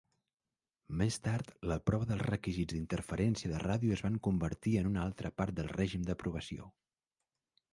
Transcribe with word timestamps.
Més 1.01 1.17
tard, 1.25 1.51
la 1.71 1.75
prova 1.89 2.07
dels 2.11 2.23
requisits 2.29 2.77
d'interferència 2.77 3.51
de 3.53 3.59
ràdio 3.65 3.93
es 3.97 4.03
va 4.07 4.11
convertir 4.29 4.75
en 4.81 4.91
una 4.93 5.05
altra 5.11 5.33
part 5.43 5.57
del 5.61 5.71
règim 5.77 6.09
d'aprovació. 6.09 6.73